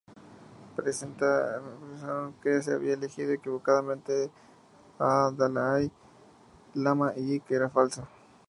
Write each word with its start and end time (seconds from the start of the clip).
Pensaron 1.85 2.33
que 2.41 2.59
se 2.63 2.73
había 2.73 2.95
elegido 2.95 3.33
equivocadamente 3.33 4.31
al 4.97 5.37
dalái 5.37 5.91
lama 6.73 7.13
y 7.15 7.39
que 7.41 7.53
era 7.53 7.69
falso. 7.69 8.07